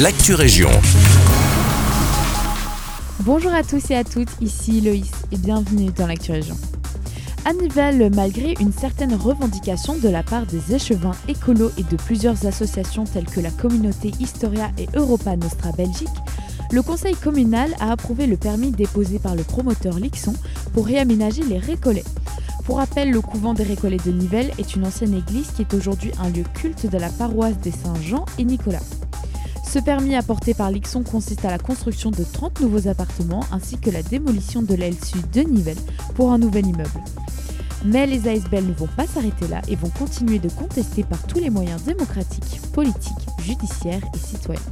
l'actu 0.00 0.34
région. 0.34 0.70
Bonjour 3.20 3.54
à 3.54 3.62
tous 3.62 3.92
et 3.92 3.94
à 3.94 4.02
toutes, 4.02 4.30
ici 4.40 4.80
Loïs 4.80 5.12
et 5.30 5.36
bienvenue 5.36 5.90
dans 5.96 6.08
l'actu 6.08 6.32
région. 6.32 6.56
À 7.44 7.52
Nivelles, 7.52 8.10
malgré 8.12 8.54
une 8.58 8.72
certaine 8.72 9.14
revendication 9.14 9.96
de 9.96 10.08
la 10.08 10.24
part 10.24 10.46
des 10.46 10.74
échevins 10.74 11.14
écolos 11.28 11.70
et 11.78 11.84
de 11.84 11.96
plusieurs 11.96 12.44
associations 12.44 13.04
telles 13.04 13.26
que 13.26 13.38
la 13.38 13.50
communauté 13.50 14.10
Historia 14.18 14.72
et 14.78 14.88
Europa 14.96 15.36
Nostra 15.36 15.70
Belgique, 15.70 16.08
le 16.72 16.82
conseil 16.82 17.14
communal 17.14 17.70
a 17.78 17.92
approuvé 17.92 18.26
le 18.26 18.36
permis 18.36 18.72
déposé 18.72 19.20
par 19.20 19.36
le 19.36 19.44
promoteur 19.44 20.00
Lixon 20.00 20.34
pour 20.72 20.86
réaménager 20.86 21.44
les 21.44 21.58
récollets. 21.58 22.04
Pour 22.64 22.78
rappel, 22.78 23.10
le 23.10 23.20
couvent 23.20 23.54
des 23.54 23.62
Récollets 23.62 23.98
de 23.98 24.10
Nivelles 24.10 24.50
est 24.58 24.74
une 24.74 24.86
ancienne 24.86 25.14
église 25.14 25.52
qui 25.54 25.62
est 25.62 25.74
aujourd'hui 25.74 26.10
un 26.18 26.30
lieu 26.30 26.44
culte 26.54 26.90
de 26.90 26.98
la 26.98 27.10
paroisse 27.10 27.58
des 27.58 27.70
Saint-Jean 27.70 28.24
et 28.38 28.44
Nicolas. 28.44 28.80
Ce 29.74 29.80
permis 29.80 30.14
apporté 30.14 30.54
par 30.54 30.70
Lixon 30.70 31.02
consiste 31.02 31.44
à 31.44 31.50
la 31.50 31.58
construction 31.58 32.12
de 32.12 32.22
30 32.22 32.60
nouveaux 32.60 32.86
appartements 32.86 33.44
ainsi 33.50 33.76
que 33.76 33.90
la 33.90 34.04
démolition 34.04 34.62
de 34.62 34.72
l'aile 34.72 34.94
sud 35.04 35.28
de 35.32 35.40
Nivelles 35.40 35.82
pour 36.14 36.30
un 36.30 36.38
nouvel 36.38 36.68
immeuble. 36.68 37.02
Mais 37.84 38.06
les 38.06 38.28
ASBL 38.28 38.66
ne 38.66 38.72
vont 38.72 38.86
pas 38.96 39.08
s'arrêter 39.08 39.48
là 39.48 39.62
et 39.66 39.74
vont 39.74 39.88
continuer 39.88 40.38
de 40.38 40.48
contester 40.48 41.02
par 41.02 41.20
tous 41.26 41.40
les 41.40 41.50
moyens 41.50 41.82
démocratiques, 41.82 42.60
politiques, 42.72 43.26
judiciaires 43.42 44.02
et 44.14 44.18
citoyens. 44.18 44.62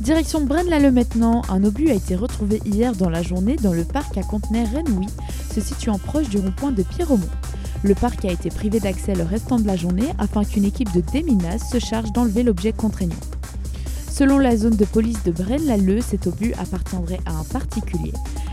Direction 0.00 0.44
Braine-l'Alleud 0.44 0.92
maintenant, 0.92 1.40
un 1.48 1.64
obus 1.64 1.88
a 1.88 1.94
été 1.94 2.14
retrouvé 2.14 2.60
hier 2.66 2.94
dans 2.94 3.08
la 3.08 3.22
journée 3.22 3.56
dans 3.56 3.72
le 3.72 3.84
parc 3.84 4.18
à 4.18 4.22
conteneurs 4.22 4.70
Renouy, 4.70 5.06
se 5.54 5.62
situant 5.62 5.98
proche 5.98 6.28
du 6.28 6.36
rond-point 6.36 6.72
de 6.72 6.82
Pierremont. 6.82 7.30
Le 7.82 7.94
parc 7.94 8.26
a 8.26 8.32
été 8.32 8.50
privé 8.50 8.80
d'accès 8.80 9.14
le 9.14 9.24
restant 9.24 9.58
de 9.58 9.66
la 9.66 9.76
journée 9.76 10.12
afin 10.18 10.44
qu'une 10.44 10.66
équipe 10.66 10.92
de 10.92 11.00
déminage 11.00 11.60
se 11.60 11.78
charge 11.78 12.12
d'enlever 12.12 12.42
l'objet 12.42 12.72
contraignant. 12.72 13.16
Selon 14.14 14.38
la 14.38 14.56
zone 14.56 14.76
de 14.76 14.84
police 14.84 15.24
de 15.24 15.32
Braine-l'Alleud, 15.32 16.00
cet 16.00 16.28
obus 16.28 16.54
appartiendrait 16.56 17.18
à 17.26 17.32
un 17.32 17.42
particulier. 17.42 18.12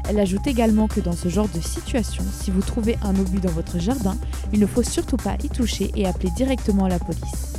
Elle 0.09 0.19
ajoute 0.19 0.47
également 0.47 0.87
que 0.87 1.01
dans 1.01 1.11
ce 1.11 1.29
genre 1.29 1.47
de 1.53 1.61
situation, 1.61 2.23
si 2.33 2.49
vous 2.49 2.61
trouvez 2.61 2.97
un 3.03 3.11
obus 3.11 3.41
dans 3.41 3.51
votre 3.51 3.77
jardin, 3.77 4.17
il 4.51 4.59
ne 4.59 4.65
faut 4.65 4.81
surtout 4.81 5.17
pas 5.17 5.35
y 5.43 5.49
toucher 5.49 5.91
et 5.95 6.07
appeler 6.07 6.31
directement 6.35 6.87
la 6.87 6.97
police. 6.97 7.53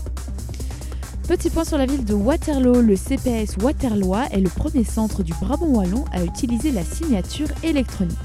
Petit 1.28 1.48
point 1.48 1.64
sur 1.64 1.78
la 1.78 1.86
ville 1.86 2.04
de 2.04 2.14
Waterloo, 2.14 2.82
le 2.82 2.96
CPS 2.96 3.56
Waterlois 3.62 4.24
est 4.32 4.40
le 4.40 4.50
premier 4.50 4.82
centre 4.82 5.22
du 5.22 5.32
Brabant 5.34 5.68
Wallon 5.68 6.04
à 6.10 6.24
utiliser 6.24 6.72
la 6.72 6.82
signature 6.82 7.46
électronique 7.62 8.18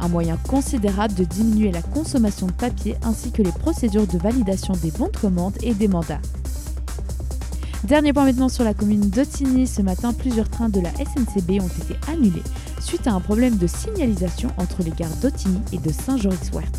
un 0.00 0.08
moyen 0.08 0.38
considérable 0.48 1.14
de 1.14 1.24
diminuer 1.24 1.70
la 1.70 1.82
consommation 1.82 2.46
de 2.46 2.52
papier 2.52 2.96
ainsi 3.02 3.30
que 3.30 3.42
les 3.42 3.52
procédures 3.52 4.06
de 4.06 4.18
validation 4.18 4.72
des 4.82 4.90
bons 4.90 5.08
de 5.08 5.16
commande 5.16 5.56
et 5.62 5.74
des 5.74 5.88
mandats. 5.88 6.22
Dernier 7.84 8.12
point 8.12 8.26
maintenant 8.26 8.50
sur 8.50 8.62
la 8.62 8.74
commune 8.74 9.08
d'Otigny. 9.08 9.66
Ce 9.66 9.80
matin, 9.80 10.12
plusieurs 10.12 10.50
trains 10.50 10.68
de 10.68 10.80
la 10.80 10.90
SNCB 10.90 11.62
ont 11.62 11.82
été 11.82 11.96
annulés 12.12 12.42
suite 12.80 13.06
à 13.06 13.12
un 13.12 13.20
problème 13.20 13.56
de 13.56 13.66
signalisation 13.66 14.50
entre 14.58 14.82
les 14.82 14.90
gares 14.90 15.14
d'Otigny 15.22 15.60
et 15.72 15.78
de 15.78 15.90
Saint-Joris-Wert. 15.90 16.70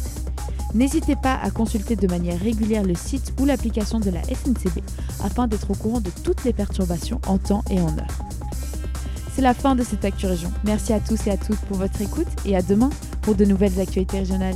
N'hésitez 0.73 1.15
pas 1.15 1.35
à 1.41 1.49
consulter 1.49 1.95
de 1.95 2.07
manière 2.07 2.39
régulière 2.39 2.83
le 2.83 2.95
site 2.95 3.33
ou 3.39 3.45
l'application 3.45 3.99
de 3.99 4.11
la 4.11 4.23
SNCB 4.23 4.79
afin 5.23 5.47
d'être 5.47 5.71
au 5.71 5.75
courant 5.75 6.01
de 6.01 6.11
toutes 6.23 6.43
les 6.43 6.53
perturbations 6.53 7.19
en 7.27 7.37
temps 7.37 7.63
et 7.69 7.79
en 7.81 7.97
heure. 7.97 8.19
C'est 9.35 9.41
la 9.41 9.53
fin 9.53 9.75
de 9.75 9.83
cette 9.83 10.05
Actu 10.05 10.27
Région. 10.27 10.51
Merci 10.65 10.93
à 10.93 10.99
tous 10.99 11.25
et 11.27 11.31
à 11.31 11.37
toutes 11.37 11.59
pour 11.61 11.77
votre 11.77 11.99
écoute 12.01 12.27
et 12.45 12.55
à 12.55 12.61
demain 12.61 12.91
pour 13.21 13.35
de 13.35 13.45
nouvelles 13.45 13.79
actualités 13.79 14.19
régionales. 14.19 14.55